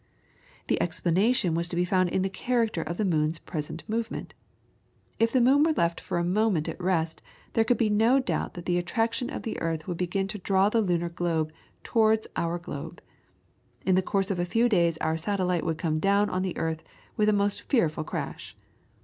The 0.65 0.81
explanation 0.81 1.53
was 1.53 1.67
to 1.67 1.75
be 1.75 1.85
found 1.85 2.09
in 2.09 2.23
the 2.23 2.27
character 2.27 2.81
of 2.81 2.97
the 2.97 3.05
moon's 3.05 3.37
present 3.37 3.83
motion. 3.87 4.29
If 5.19 5.31
the 5.31 5.39
moon 5.39 5.61
were 5.61 5.73
left 5.73 6.01
for 6.01 6.17
a 6.17 6.23
moment 6.23 6.67
at 6.67 6.81
rest, 6.81 7.21
there 7.53 7.63
can 7.63 7.77
be 7.77 7.87
no 7.91 8.17
doubt 8.19 8.55
that 8.55 8.65
the 8.65 8.79
attraction 8.79 9.29
of 9.29 9.43
the 9.43 9.61
earth 9.61 9.87
would 9.87 9.97
begin 9.97 10.27
to 10.29 10.39
draw 10.39 10.69
the 10.69 10.81
lunar 10.81 11.09
globe 11.09 11.49
in 11.49 11.55
towards 11.83 12.25
our 12.35 12.57
globe. 12.57 12.99
In 13.85 13.93
the 13.93 14.01
course 14.01 14.31
of 14.31 14.39
a 14.39 14.43
few 14.43 14.67
days 14.67 14.97
our 14.97 15.17
satellite 15.17 15.63
would 15.63 15.77
come 15.77 15.99
down 15.99 16.31
on 16.31 16.41
the 16.41 16.57
earth 16.57 16.81
with 17.15 17.29
a 17.29 17.31
most 17.31 17.61
fearful 17.61 18.03
crash. 18.03 18.57